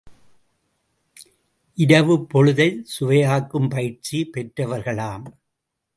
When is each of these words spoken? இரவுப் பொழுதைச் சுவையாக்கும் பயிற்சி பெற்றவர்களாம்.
இரவுப் 1.77 2.25
பொழுதைச் 2.29 2.81
சுவையாக்கும் 2.85 3.69
பயிற்சி 3.69 4.29
பெற்றவர்களாம். 4.33 5.25